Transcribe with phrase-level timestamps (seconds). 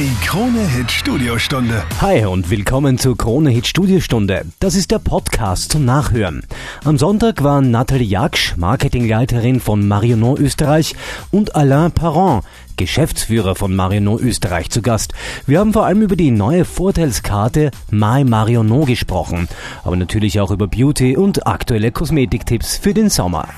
[0.00, 1.82] Die Krone Hit Studiostunde.
[2.00, 4.46] Hi und willkommen zur Krone Hit Studiostunde.
[4.58, 6.42] Das ist der Podcast zum Nachhören.
[6.84, 10.94] Am Sonntag waren Nathalie Jaksch, Marketingleiterin von Marionneau Österreich
[11.30, 12.44] und Alain Parent,
[12.80, 15.12] Geschäftsführer von Marionneau Österreich zu Gast.
[15.46, 19.48] Wir haben vor allem über die neue Vorteilskarte My Marionneau gesprochen,
[19.84, 23.50] aber natürlich auch über Beauty und aktuelle Kosmetiktipps für den Sommer.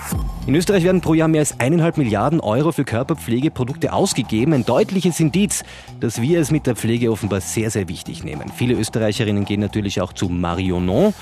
[0.49, 4.55] In Österreich werden pro Jahr mehr als eineinhalb Milliarden Euro für Körperpflegeprodukte ausgegeben.
[4.55, 5.63] Ein deutliches Indiz,
[6.01, 8.51] dass wir es mit der Pflege offenbar sehr, sehr wichtig nehmen.
[8.57, 11.15] Viele Österreicherinnen gehen natürlich auch zu Marionneau.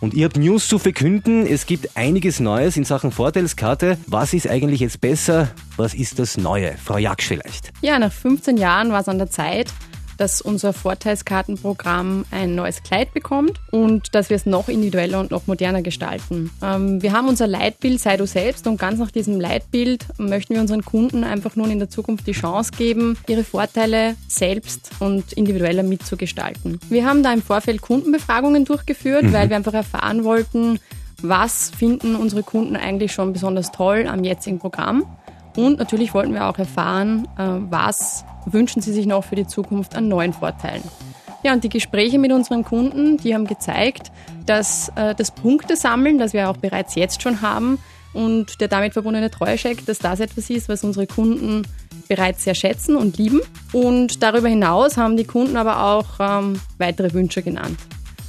[0.00, 1.46] Und ihr habt News zu verkünden.
[1.46, 3.96] Es gibt einiges Neues in Sachen Vorteilskarte.
[4.06, 5.48] Was ist eigentlich jetzt besser?
[5.76, 6.76] Was ist das Neue?
[6.76, 7.72] Frau Jaksch vielleicht.
[7.80, 9.72] Ja, nach 15 Jahren war es an der Zeit,
[10.16, 15.46] dass unser Vorteilskartenprogramm ein neues Kleid bekommt und dass wir es noch individueller und noch
[15.46, 16.50] moderner gestalten.
[16.62, 20.60] Ähm, wir haben unser Leitbild Sei du selbst und ganz nach diesem Leitbild möchten wir
[20.60, 25.82] unseren Kunden einfach nun in der Zukunft die Chance geben, ihre Vorteile selbst und individueller
[25.82, 26.78] mitzugestalten.
[26.88, 29.32] Wir haben da im Vorfeld Kundenbefragungen durchgeführt, mhm.
[29.32, 30.78] weil wir einfach erfahren wollten,
[31.22, 35.04] was finden unsere Kunden eigentlich schon besonders toll am jetzigen Programm.
[35.56, 39.96] Und natürlich wollten wir auch erfahren, äh, was wünschen sie sich noch für die Zukunft
[39.96, 40.82] an neuen Vorteilen.
[41.42, 44.10] Ja, und die Gespräche mit unseren Kunden, die haben gezeigt,
[44.46, 47.78] dass äh, das Punktesammeln, das wir auch bereits jetzt schon haben,
[48.12, 51.66] und der damit verbundene Treuescheck, dass das etwas ist, was unsere Kunden
[52.08, 53.40] bereits sehr schätzen und lieben.
[53.72, 57.78] Und darüber hinaus haben die Kunden aber auch ähm, weitere Wünsche genannt.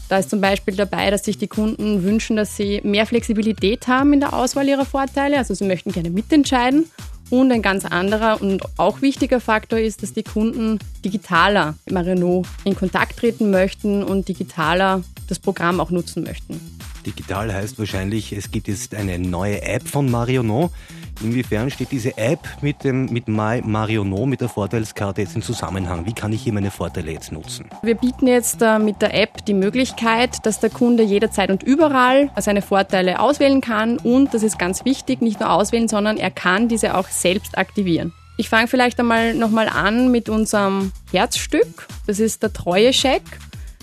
[0.09, 4.13] Da ist zum Beispiel dabei, dass sich die Kunden wünschen, dass sie mehr Flexibilität haben
[4.13, 5.37] in der Auswahl ihrer Vorteile.
[5.37, 6.85] Also sie möchten gerne mitentscheiden
[7.29, 12.43] und ein ganz anderer und auch wichtiger Faktor ist, dass die Kunden digitaler mit Marino
[12.63, 16.59] in Kontakt treten möchten und digitaler das Programm auch nutzen möchten.
[17.05, 20.71] Digital heißt wahrscheinlich, es gibt jetzt eine neue App von Marionneau.
[21.21, 26.05] Inwiefern steht diese App mit dem mit My Marionneau, mit der Vorteilskarte jetzt in Zusammenhang?
[26.05, 27.65] Wie kann ich hier meine Vorteile jetzt nutzen?
[27.81, 32.29] Wir bieten jetzt äh, mit der App die Möglichkeit, dass der Kunde jederzeit und überall
[32.37, 36.67] seine Vorteile auswählen kann und, das ist ganz wichtig, nicht nur auswählen, sondern er kann
[36.67, 38.13] diese auch selbst aktivieren.
[38.39, 41.87] Ich fange vielleicht einmal nochmal an mit unserem Herzstück.
[42.05, 43.23] Das ist der Treue-Check.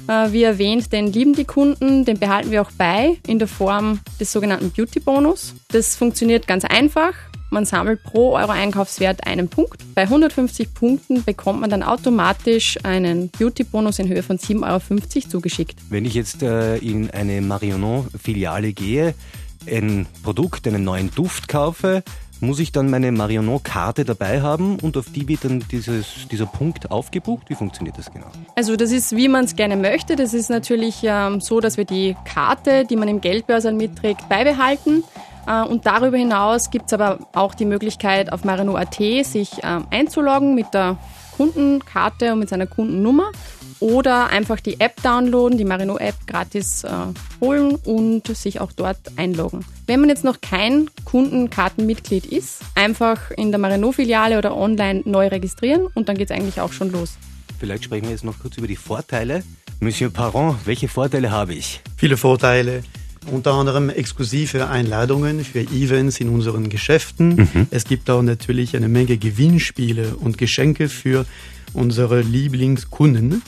[0.06, 4.00] Äh, wie erwähnt, den lieben die Kunden, den behalten wir auch bei in der Form
[4.20, 5.54] des sogenannten Beauty-Bonus.
[5.68, 7.14] Das funktioniert ganz einfach.
[7.50, 9.82] Man sammelt pro Euro Einkaufswert einen Punkt.
[9.94, 15.78] Bei 150 Punkten bekommt man dann automatisch einen Beauty-Bonus in Höhe von 7,50 Euro zugeschickt.
[15.88, 19.14] Wenn ich jetzt äh, in eine Marionneau-Filiale gehe,
[19.70, 22.02] ein Produkt, einen neuen Duft kaufe,
[22.40, 26.90] muss ich dann meine Marionneau-Karte dabei haben und auf die wird dann dieses, dieser Punkt
[26.90, 27.48] aufgebucht?
[27.48, 28.26] Wie funktioniert das genau?
[28.54, 30.16] Also das ist, wie man es gerne möchte.
[30.16, 35.04] Das ist natürlich ähm, so, dass wir die Karte, die man im Geldbörse mitträgt, beibehalten.
[35.46, 40.54] Äh, und darüber hinaus gibt es aber auch die Möglichkeit, auf Marino.at sich ähm, einzuloggen
[40.54, 40.98] mit der
[41.36, 43.30] Kundenkarte und mit seiner Kundennummer
[43.84, 46.90] oder einfach die App downloaden, die Marino-App gratis äh,
[47.42, 49.62] holen und sich auch dort einloggen.
[49.86, 55.86] Wenn man jetzt noch kein Kundenkartenmitglied ist, einfach in der Marino-Filiale oder online neu registrieren
[55.92, 57.18] und dann geht es eigentlich auch schon los.
[57.60, 59.42] Vielleicht sprechen wir jetzt noch kurz über die Vorteile.
[59.80, 61.82] Monsieur Parent, welche Vorteile habe ich?
[61.98, 62.84] Viele Vorteile
[63.30, 67.36] unter anderem exklusive Einladungen für Events in unseren Geschäften.
[67.36, 67.66] Mhm.
[67.70, 71.26] Es gibt auch natürlich eine Menge Gewinnspiele und Geschenke für
[71.74, 73.42] unsere Lieblingskunden.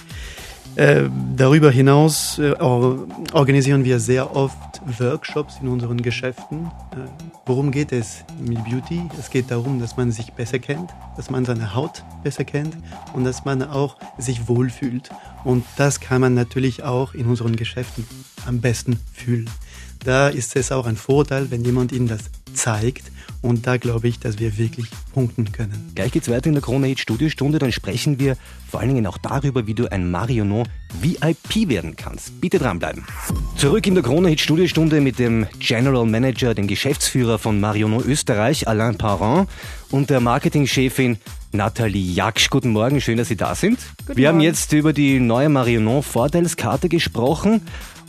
[0.77, 6.67] Äh, darüber hinaus äh, organisieren wir sehr oft Workshops in unseren Geschäften.
[6.93, 7.09] Äh,
[7.47, 9.01] worum geht es mit Beauty?
[9.19, 12.77] Es geht darum, dass man sich besser kennt, dass man seine Haut besser kennt
[13.15, 15.09] und dass man auch sich wohlfühlt.
[15.45, 18.07] Und das kann man natürlich auch in unseren Geschäften
[18.45, 19.49] am besten fühlen.
[20.05, 22.21] Da ist es auch ein Vorteil, wenn jemand Ihnen das
[22.53, 23.11] zeigt
[23.47, 25.93] und da glaube ich, dass wir wirklich punkten können.
[25.95, 27.59] Gleich geht's weiter in der Krone Hit Studiostunde.
[27.59, 28.37] Dann sprechen wir
[28.69, 30.65] vor allen Dingen auch darüber, wie du ein Marionneau
[31.01, 32.41] VIP werden kannst.
[32.41, 33.05] Bitte dranbleiben.
[33.57, 38.69] Zurück in der Krone Hit Studiostunde mit dem General Manager, dem Geschäftsführer von Marionneau Österreich,
[38.69, 39.49] Alain Parent
[39.91, 41.19] und der Marketingchefin
[41.53, 42.51] Nathalie Jaksch.
[42.51, 43.79] Guten Morgen, schön, dass Sie da sind.
[44.07, 44.39] Guten wir Morgen.
[44.39, 47.63] haben jetzt über die neue Marionneau Vorteilskarte gesprochen.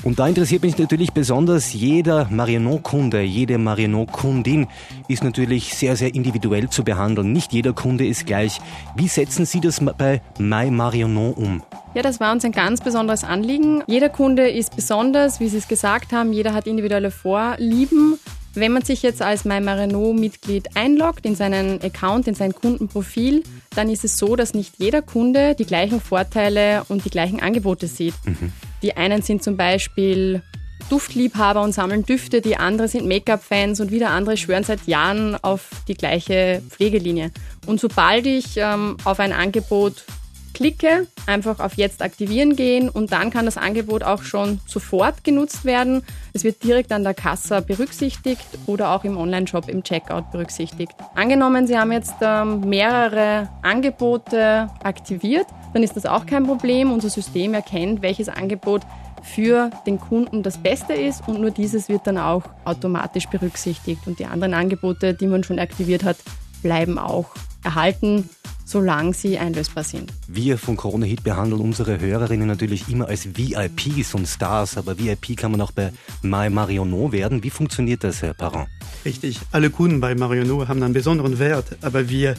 [0.03, 4.67] Und da interessiert mich natürlich besonders, jeder Marionneau-Kunde, jede Marionneau-Kundin
[5.07, 7.33] ist natürlich sehr, sehr individuell zu behandeln.
[7.33, 8.59] Nicht jeder Kunde ist gleich.
[8.95, 11.63] Wie setzen Sie das bei My Marionneau um?
[11.93, 13.83] Ja, das war uns ein ganz besonderes Anliegen.
[13.87, 16.31] Jeder Kunde ist besonders, wie Sie es gesagt haben.
[16.31, 18.19] Jeder hat individuelle Vorlieben.
[18.53, 23.43] Wenn man sich jetzt als MyMarino-Mitglied einloggt in seinen Account, in sein Kundenprofil,
[23.75, 27.85] dann ist es so, dass nicht jeder Kunde die gleichen Vorteile und die gleichen Angebote
[27.85, 28.15] sieht.
[28.25, 28.51] Mhm.
[28.81, 30.41] Die einen sind zum Beispiel
[30.89, 35.69] Duftliebhaber und sammeln Düfte, die andere sind Make-up-Fans und wieder andere schwören seit Jahren auf
[35.87, 37.31] die gleiche Pflegelinie.
[37.65, 40.05] Und sobald ich ähm, auf ein Angebot
[40.57, 45.65] klicke, einfach auf Jetzt aktivieren gehen und dann kann das Angebot auch schon sofort genutzt
[45.65, 46.01] werden.
[46.33, 50.93] Es wird direkt an der Kasse berücksichtigt oder auch im Online-Shop im Checkout berücksichtigt.
[51.13, 56.91] Angenommen, Sie haben jetzt ähm, mehrere Angebote aktiviert, dann ist das auch kein Problem.
[56.91, 58.81] Unser System erkennt, welches Angebot
[59.21, 64.07] für den Kunden das Beste ist und nur dieses wird dann auch automatisch berücksichtigt.
[64.07, 66.17] Und die anderen Angebote, die man schon aktiviert hat,
[66.63, 67.27] bleiben auch
[67.63, 68.27] erhalten,
[68.67, 70.11] solange sie einlösbar sind.
[70.27, 75.37] Wir von Corona Hit behandeln unsere Hörerinnen natürlich immer als VIPs und Stars, aber VIP
[75.37, 77.43] kann man auch bei My Marionneau werden.
[77.43, 78.67] Wie funktioniert das, Herr Parent?
[79.05, 82.35] Richtig, alle Kunden bei Marionneau haben einen besonderen Wert, aber wir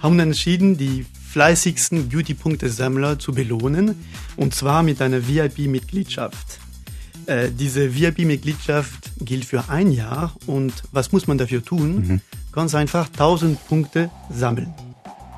[0.00, 3.96] haben entschieden, die fleißigsten Beauty-Punkte-Sammler zu belohnen,
[4.36, 6.60] und zwar mit einer VIP-Mitgliedschaft.
[7.26, 11.94] Äh, diese VIP-Mitgliedschaft gilt für ein Jahr und was muss man dafür tun?
[11.94, 12.20] Mhm.
[12.52, 14.72] Ganz einfach 1000 Punkte sammeln.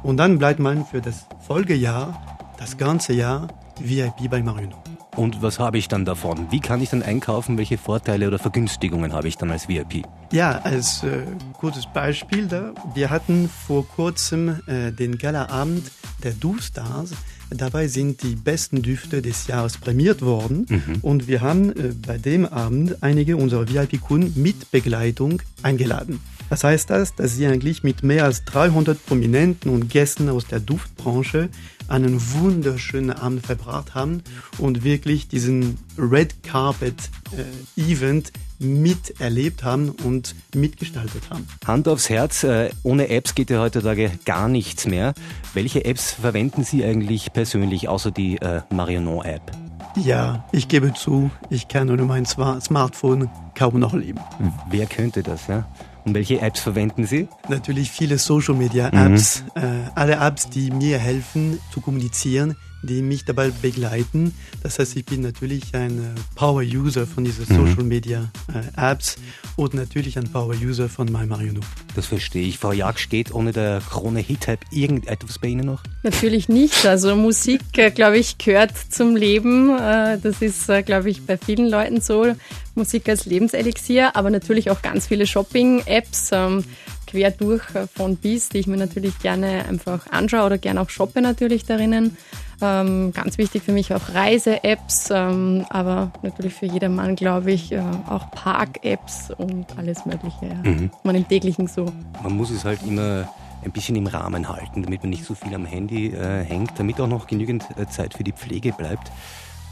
[0.05, 3.49] Und dann bleibt man für das Folgejahr, das ganze Jahr,
[3.81, 4.77] VIP bei Marino.
[5.17, 6.49] Und was habe ich dann davon?
[6.51, 7.56] Wie kann ich dann einkaufen?
[7.56, 10.05] Welche Vorteile oder Vergünstigungen habe ich dann als VIP?
[10.31, 11.23] Ja, als äh,
[11.55, 12.75] kurzes Beispiel da.
[12.95, 15.91] Wir hatten vor kurzem äh, den Galaabend
[16.23, 17.12] der Du-Stars.
[17.49, 20.67] Dabei sind die besten Düfte des Jahres prämiert worden.
[20.69, 20.99] Mhm.
[21.01, 26.21] Und wir haben äh, bei dem Abend einige unserer VIP-Kunden mit Begleitung eingeladen.
[26.49, 27.14] Was heißt das?
[27.14, 31.49] Dass sie eigentlich mit mehr als 300 Prominenten und Gästen aus der Duftbranche
[31.88, 34.23] einen wunderschönen Abend verbracht haben
[34.58, 41.46] und wirklich diesen Red Carpet äh, Event miterlebt haben und mitgestaltet haben.
[41.67, 45.14] Hand aufs Herz, äh, ohne Apps geht ja heutzutage gar nichts mehr.
[45.52, 49.52] Welche Apps verwenden Sie eigentlich persönlich, außer die äh, Marionneau-App?
[49.96, 54.20] Ja, ich gebe zu, ich kann ohne mein Smartphone kaum noch leben.
[54.69, 55.67] Wer könnte das, ja?
[56.05, 57.29] Und welche Apps verwenden Sie?
[57.49, 59.43] Natürlich viele Social Media Apps.
[59.55, 59.62] Mhm.
[59.62, 64.34] Äh, alle Apps, die mir helfen zu kommunizieren, die mich dabei begleiten.
[64.62, 67.69] Das heißt, ich bin natürlich ein äh, Power-User von diesen mhm.
[67.69, 69.16] Social Media äh, Apps
[69.56, 71.60] und natürlich ein Power-User von MyMarioNo.
[71.94, 72.58] Das verstehe ich.
[72.58, 75.82] Frau Jag, steht ohne der Krone Hit-Hype irgendetwas bei Ihnen noch?
[76.02, 76.86] Natürlich nicht.
[76.86, 79.69] Also Musik, äh, glaube ich, gehört zum Leben.
[79.76, 82.34] Das ist, glaube ich, bei vielen Leuten so.
[82.75, 86.64] Musik als Lebenselixier, aber natürlich auch ganz viele Shopping-Apps ähm,
[87.06, 87.62] quer durch
[87.95, 92.17] von bis, die ich mir natürlich gerne einfach anschaue oder gerne auch shoppe natürlich darinnen.
[92.62, 97.81] Ähm, ganz wichtig für mich auch Reise-Apps, ähm, aber natürlich für jedermann, glaube ich, äh,
[98.09, 100.47] auch Park-Apps und alles Mögliche.
[100.47, 100.71] Ja.
[100.71, 100.91] Mhm.
[101.03, 101.93] Man im täglichen so.
[102.23, 103.29] Man muss es halt immer
[103.65, 107.01] ein bisschen im Rahmen halten, damit man nicht so viel am Handy äh, hängt, damit
[107.01, 109.11] auch noch genügend äh, Zeit für die Pflege bleibt.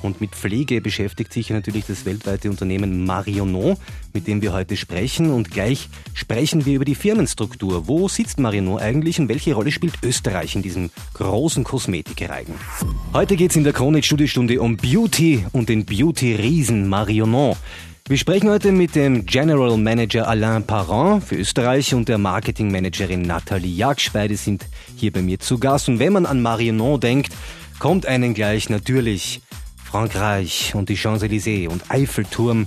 [0.03, 3.79] Und mit Pflege beschäftigt sich natürlich das weltweite Unternehmen Marionneau,
[4.13, 5.31] mit dem wir heute sprechen.
[5.31, 7.87] Und gleich sprechen wir über die Firmenstruktur.
[7.87, 12.55] Wo sitzt Marionneau eigentlich und welche Rolle spielt Österreich in diesem großen Kosmetikreigen?
[13.13, 17.57] Heute geht es in der Kronit Studiostunde um Beauty und den Beauty-Riesen Marionneau.
[18.09, 23.23] Wir sprechen heute mit dem General Manager Alain Parent für Österreich und der Marketing Managerin
[23.23, 24.11] Nathalie Jaksch.
[24.13, 24.67] Beide sind
[24.97, 25.89] hier bei mir zu Gast.
[25.89, 27.33] Und wenn man an Marionneau denkt,
[27.79, 29.41] kommt einen gleich natürlich
[29.93, 32.67] Frankreich und die Champs-Élysées und Eiffelturm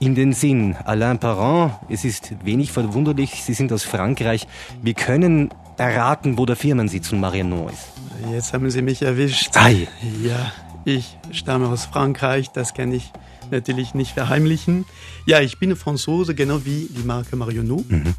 [0.00, 0.74] in den Sinn.
[0.86, 4.46] Alain Parent, es ist wenig verwunderlich, Sie sind aus Frankreich.
[4.80, 8.32] Wir können erraten, wo der Firmensitz von Mariano ist.
[8.32, 9.54] Jetzt haben Sie mich erwischt.
[9.54, 9.88] Ei.
[10.22, 10.52] Ja,
[10.86, 13.12] ich stamme aus Frankreich, das kann ich
[13.50, 14.86] natürlich nicht verheimlichen.
[15.26, 17.84] Ja, ich bin Franzose, genau wie die Marke Marionneau.
[17.86, 18.14] Mhm.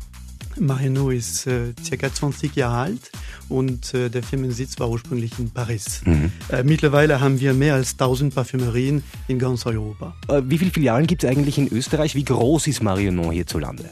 [0.60, 3.12] Marionneau ist äh, circa 20 Jahre alt
[3.50, 6.02] und äh, der Firmensitz war ursprünglich in Paris.
[6.06, 6.32] Mhm.
[6.50, 10.16] Äh, mittlerweile haben wir mehr als 1000 Parfümerien in ganz Europa.
[10.28, 12.16] Äh, wie viele Filialen gibt es eigentlich in Österreich?
[12.16, 13.90] Wie groß ist Marionneau hierzulande?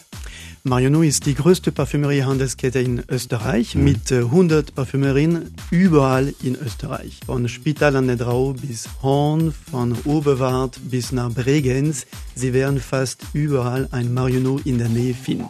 [0.65, 3.83] Marionneau ist die größte Parfümeriehandelskette in Österreich mhm.
[3.83, 7.19] mit 100 äh, Parfümerien überall in Österreich.
[7.25, 12.05] Von Spital an der Drau bis Horn, von Oberwart bis nach Bregenz.
[12.35, 15.49] Sie werden fast überall ein Marionneau in der Nähe finden.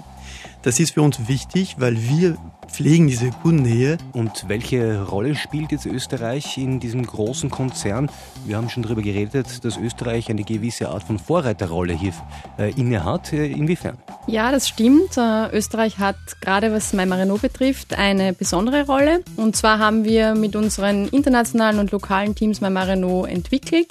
[0.64, 3.98] Das ist für uns wichtig, weil wir pflegen diese Kundennähe.
[4.14, 8.10] Und welche Rolle spielt jetzt Österreich in diesem großen Konzern?
[8.46, 12.14] Wir haben schon darüber geredet, dass Österreich eine gewisse Art von Vorreiterrolle hier
[12.58, 13.34] äh, inne hat.
[13.34, 13.98] Äh, inwiefern?
[14.26, 15.18] Ja, das stimmt.
[15.18, 19.22] Äh, Österreich hat gerade was Maimarino betrifft eine besondere Rolle.
[19.36, 23.90] Und zwar haben wir mit unseren internationalen und lokalen Teams Maimarino entwickelt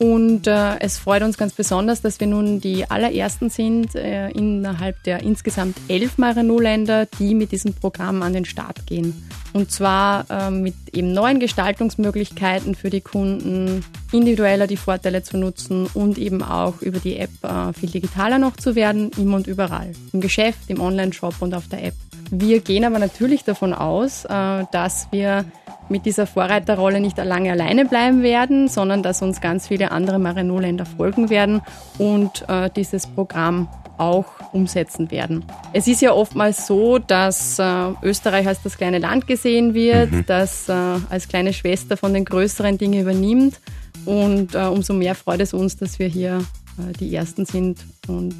[0.00, 5.02] und äh, es freut uns ganz besonders, dass wir nun die allerersten sind äh, innerhalb
[5.02, 9.28] der insgesamt elf Marano-Länder, die mit diesem Programm an den Start gehen.
[9.52, 15.86] Und zwar äh, mit eben neuen Gestaltungsmöglichkeiten für die Kunden, individueller die Vorteile zu nutzen
[15.92, 19.92] und eben auch über die App äh, viel digitaler noch zu werden, immer und überall.
[20.14, 21.94] Im Geschäft, im Online-Shop und auf der App.
[22.30, 25.44] Wir gehen aber natürlich davon aus, äh, dass wir
[25.90, 30.86] mit dieser Vorreiterrolle nicht lange alleine bleiben werden, sondern dass uns ganz viele andere Marino-Länder
[30.86, 31.60] folgen werden
[31.98, 33.68] und äh, dieses Programm
[33.98, 35.44] auch umsetzen werden.
[35.74, 40.24] Es ist ja oftmals so, dass äh, Österreich als das kleine Land gesehen wird, mhm.
[40.26, 43.60] das äh, als kleine Schwester von den größeren Dingen übernimmt.
[44.06, 46.38] Und äh, umso mehr freut es uns, dass wir hier
[46.78, 48.34] äh, die Ersten sind und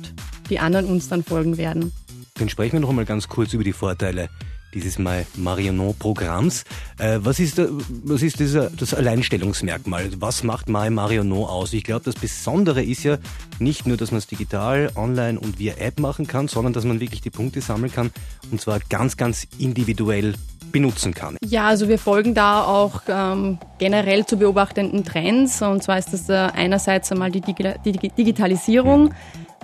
[0.49, 1.93] die anderen uns dann folgen werden.
[2.35, 4.31] Dann sprechen wir noch einmal ganz kurz über die Vorteile
[4.75, 6.65] dieses Marionneau-Programms.
[6.99, 7.61] Äh, was ist,
[8.05, 10.11] was ist dieser, das Alleinstellungsmerkmal?
[10.19, 11.73] Was macht My Marionneau aus?
[11.73, 13.19] Ich glaube, das Besondere ist ja
[13.59, 17.01] nicht nur, dass man es digital, online und via App machen kann, sondern dass man
[17.01, 18.11] wirklich die Punkte sammeln kann
[18.51, 20.35] und zwar ganz, ganz individuell
[20.71, 21.37] benutzen kann.
[21.45, 25.63] Ja, also wir folgen da auch ähm, generell zu beobachtenden Trends.
[25.63, 29.05] Und zwar ist das äh, einerseits einmal die, Digi Digitalisierung.
[29.05, 29.15] Mhm.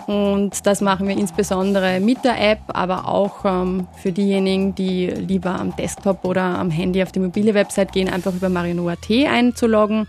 [0.06, 5.58] Und das machen wir insbesondere mit der App, aber auch ähm, für diejenigen, die lieber
[5.58, 10.06] am Desktop oder am Handy auf die mobile Website gehen, einfach über Marino.at einzuloggen.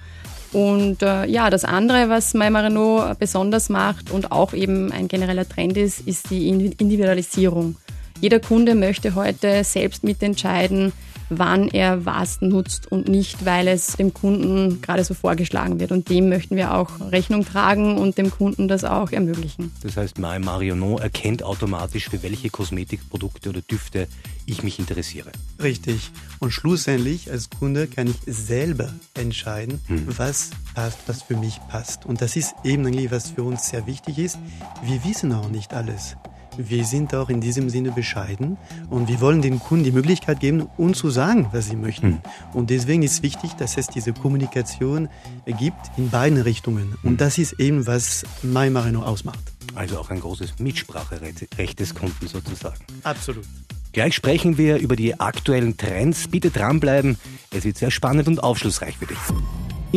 [0.54, 5.78] Und äh, ja, das andere, was MyMarino besonders macht und auch eben ein genereller Trend
[5.78, 7.76] ist, ist die Individualisierung.
[8.22, 10.94] Jeder Kunde möchte heute selbst mitentscheiden,
[11.30, 15.92] wann er was nutzt und nicht, weil es dem Kunden gerade so vorgeschlagen wird.
[15.92, 19.72] Und dem möchten wir auch Rechnung tragen und dem Kunden das auch ermöglichen.
[19.84, 24.08] Das heißt, My Marionot erkennt automatisch, für welche Kosmetikprodukte oder Düfte
[24.46, 25.32] ich mich interessiere.
[25.62, 26.12] Richtig.
[26.40, 30.06] Und schlussendlich als Kunde kann ich selber entscheiden, hm.
[30.18, 32.06] was passt, was für mich passt.
[32.06, 34.40] Und das ist eben eigentlich, was für uns sehr wichtig ist.
[34.84, 36.16] Wir wissen auch nicht alles.
[36.58, 38.58] Wir sind auch in diesem Sinne bescheiden
[38.90, 42.10] und wir wollen den Kunden die Möglichkeit geben, uns zu sagen, was sie möchten.
[42.10, 42.22] Mhm.
[42.54, 45.10] Und deswegen ist wichtig, dass es diese Kommunikation
[45.46, 46.96] gibt in beiden Richtungen.
[47.04, 47.18] Und hm.
[47.18, 49.40] das ist eben, was MyMarino ausmacht.
[49.76, 52.80] Also auch ein großes Mitspracherecht des Kunden sozusagen.
[53.04, 53.46] Absolut.
[53.94, 56.28] Gleich sprechen wir über die aktuellen Trends.
[56.28, 57.18] Bitte dranbleiben.
[57.52, 59.18] Es wird sehr spannend und aufschlussreich für dich.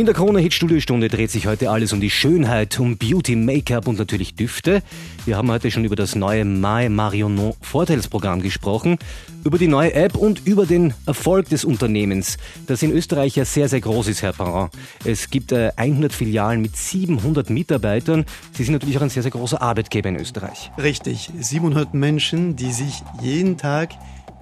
[0.01, 3.87] In der Krone Hit Studiostunde dreht sich heute alles um die Schönheit, um Beauty, Make-up
[3.87, 4.83] und natürlich Düfte.
[5.27, 8.97] Wir haben heute schon über das neue My Marionneau Vorteilsprogramm gesprochen,
[9.45, 13.69] über die neue App und über den Erfolg des Unternehmens, das in Österreich ja sehr,
[13.69, 14.73] sehr groß ist, Herr Parent.
[15.05, 18.25] Es gibt 100 äh, Filialen mit 700 Mitarbeitern.
[18.55, 20.71] Sie sind natürlich auch ein sehr, sehr großer Arbeitgeber in Österreich.
[20.79, 23.91] Richtig, 700 Menschen, die sich jeden Tag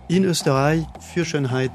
[0.06, 1.72] in Österreich für Schönheit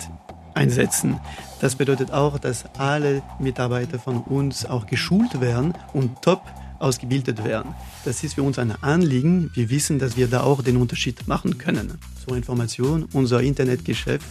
[0.54, 1.20] einsetzen.
[1.62, 6.42] Das bedeutet auch, dass alle Mitarbeiter von uns auch geschult werden und top
[6.80, 7.74] ausgebildet werden.
[8.06, 9.50] Das ist für uns ein Anliegen.
[9.54, 11.98] Wir wissen, dass wir da auch den Unterschied machen können.
[12.26, 14.26] Zur Information, unser Internetgeschäft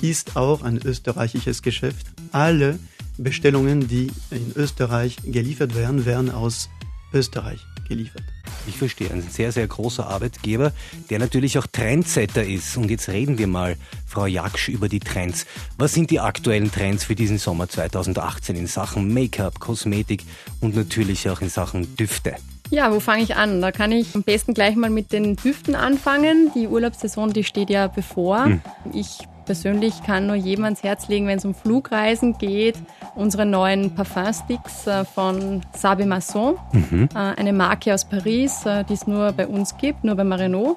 [0.00, 2.06] ist auch ein österreichisches Geschäft.
[2.32, 2.78] Alle
[3.18, 6.70] Bestellungen, die in Österreich geliefert werden, werden aus
[7.12, 8.22] Österreich geliefert.
[8.68, 10.72] Ich verstehe, ein sehr, sehr großer Arbeitgeber,
[11.08, 12.76] der natürlich auch Trendsetter ist.
[12.76, 15.46] Und jetzt reden wir mal, Frau Jaksch, über die Trends.
[15.78, 20.24] Was sind die aktuellen Trends für diesen Sommer 2018 in Sachen Make-up, Kosmetik
[20.60, 22.36] und natürlich auch in Sachen Düfte?
[22.70, 23.62] Ja, wo fange ich an?
[23.62, 26.50] Da kann ich am besten gleich mal mit den Düften anfangen.
[26.54, 28.44] Die Urlaubssaison, die steht ja bevor.
[28.44, 28.60] Hm.
[28.92, 32.76] Ich persönlich kann nur jedem ans Herz legen, wenn es um Flugreisen geht,
[33.14, 37.08] unsere neuen Parfum-Sticks äh, von Sabe Masson, mhm.
[37.14, 40.76] Äh, eine Marke aus Paris, äh, die es nur bei uns gibt, nur bei Marino.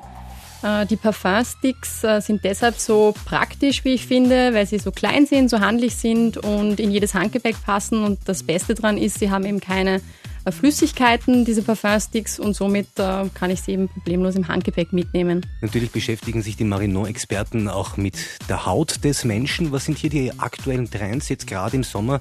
[0.92, 5.60] Die Parfum-Sticks sind deshalb so praktisch, wie ich finde, weil sie so klein sind, so
[5.60, 8.04] handlich sind und in jedes Handgepäck passen.
[8.04, 10.02] Und das Beste daran ist, sie haben eben keine
[10.50, 15.46] Flüssigkeiten, diese Parfumsticks, und somit äh, kann ich sie eben problemlos im Handgepäck mitnehmen.
[15.62, 18.16] Natürlich beschäftigen sich die Marinot-Experten auch mit
[18.50, 19.72] der Haut des Menschen.
[19.72, 22.20] Was sind hier die aktuellen Trends jetzt gerade im Sommer?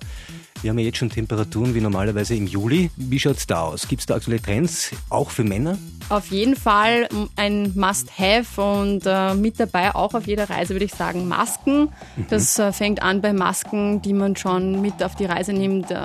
[0.63, 2.91] Wir haben ja jetzt schon Temperaturen wie normalerweise im Juli.
[2.97, 3.89] Wie schaut es da aus?
[3.89, 5.79] Gibt es da aktuelle Trends auch für Männer?
[6.11, 10.93] Auf jeden Fall ein Must-Have und äh, mit dabei auch auf jeder Reise würde ich
[10.93, 11.89] sagen Masken.
[12.17, 12.27] Mhm.
[12.29, 15.99] Das äh, fängt an bei Masken, die man schon mit auf die Reise nimmt, äh,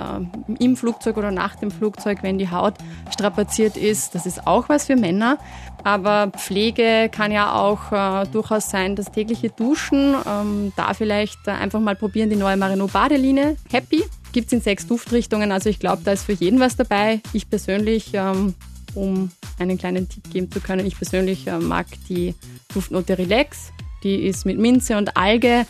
[0.58, 2.74] im Flugzeug oder nach dem Flugzeug, wenn die Haut
[3.12, 4.14] strapaziert ist.
[4.14, 5.38] Das ist auch was für Männer.
[5.84, 10.14] Aber Pflege kann ja auch äh, durchaus sein, das tägliche Duschen.
[10.26, 13.56] Ähm, da vielleicht äh, einfach mal probieren die neue Marino Badeline.
[13.70, 14.02] Happy
[14.36, 15.50] gibt es in sechs Duftrichtungen.
[15.50, 17.22] Also ich glaube, da ist für jeden was dabei.
[17.32, 18.52] Ich persönlich, ähm,
[18.94, 22.34] um einen kleinen Tipp geben zu können, ich persönlich äh, mag die
[22.74, 23.72] Duftnote Relax.
[24.02, 25.64] Die ist mit Minze und Alge,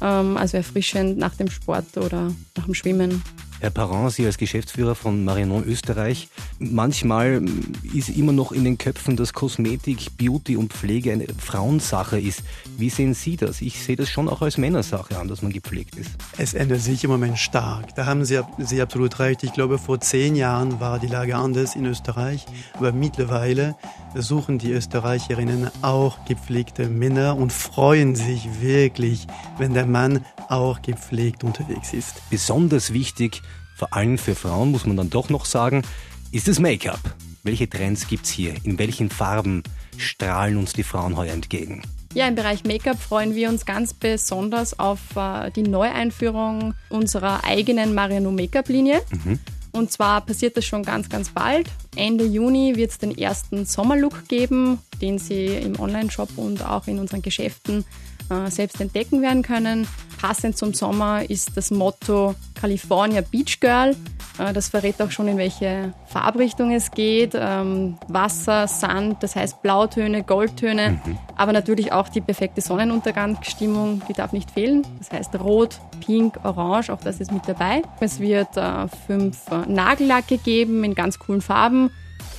[0.00, 3.24] ähm, also erfrischend nach dem Sport oder nach dem Schwimmen.
[3.62, 6.28] Herr Parent, Sie als Geschäftsführer von Marinon Österreich,
[6.58, 7.40] manchmal
[7.94, 12.42] ist immer noch in den Köpfen, dass Kosmetik, Beauty und Pflege eine Frauensache ist.
[12.76, 13.62] Wie sehen Sie das?
[13.62, 16.10] Ich sehe das schon auch als Männersache an, dass man gepflegt ist.
[16.38, 17.94] Es ändert sich im Moment stark.
[17.94, 19.44] Da haben Sie, Sie absolut recht.
[19.44, 23.76] Ich glaube, vor zehn Jahren war die Lage anders in Österreich, aber mittlerweile
[24.16, 29.28] suchen die Österreicherinnen auch gepflegte Männer und freuen sich wirklich,
[29.58, 32.28] wenn der Mann auch gepflegt unterwegs ist.
[32.28, 33.40] Besonders wichtig
[33.82, 35.82] vor allem für Frauen muss man dann doch noch sagen,
[36.30, 37.00] ist das Make-up.
[37.42, 38.54] Welche Trends gibt's hier?
[38.62, 39.64] In welchen Farben
[39.96, 41.82] strahlen uns die Frauen heuer entgegen?
[42.14, 47.92] Ja, im Bereich Make-up freuen wir uns ganz besonders auf äh, die Neueinführung unserer eigenen
[47.92, 49.02] Mariano Make-up-Linie.
[49.10, 49.40] Mhm.
[49.72, 51.68] Und zwar passiert das schon ganz, ganz bald.
[51.96, 57.00] Ende Juni wird es den ersten Sommerlook geben, den Sie im Online-Shop und auch in
[57.00, 57.84] unseren Geschäften
[58.30, 59.88] äh, selbst entdecken werden können.
[60.20, 63.96] Passend zum Sommer ist das Motto California Beach Girl.
[64.38, 67.32] Äh, das verrät auch schon, in welche Farbrichtung es geht.
[67.34, 71.18] Ähm, Wasser, Sand, das heißt Blautöne, Goldtöne, mhm.
[71.36, 74.86] aber natürlich auch die perfekte Sonnenuntergangsstimmung, die darf nicht fehlen.
[74.98, 77.82] Das heißt Rot, Pink, Orange, auch das ist mit dabei.
[77.98, 81.90] Es wird äh, fünf Nagellacke geben in ganz coolen Farben.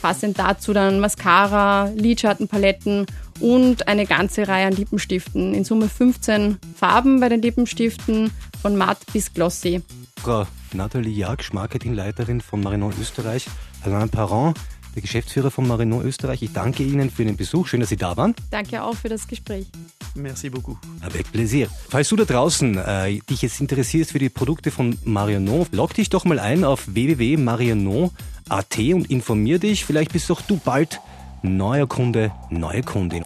[0.02, 3.08] Passend dazu dann Mascara, Lidschattenpaletten
[3.42, 5.54] und eine ganze Reihe an Lippenstiften.
[5.54, 9.82] In Summe 15 Farben bei den Lippenstiften, von matt bis glossy.
[10.24, 13.46] Frau Nathalie Jagsch, Marketingleiterin von Marinon Österreich,
[13.84, 14.58] Alain Parent,
[14.96, 16.42] der Geschäftsführer von Marinon Österreich.
[16.42, 17.68] Ich danke Ihnen für den Besuch.
[17.68, 18.34] Schön, dass Sie da waren.
[18.50, 19.68] Danke auch für das Gespräch.
[20.16, 20.78] Merci beaucoup.
[21.02, 21.68] Avec plaisir.
[21.90, 26.10] Falls du da draußen äh, dich jetzt interessierst für die Produkte von Marinon, log dich
[26.10, 29.84] doch mal ein auf www.marinon.at und informier dich.
[29.84, 31.02] Vielleicht bist auch du bald
[31.42, 33.26] neuer Kunde, neue Kundin.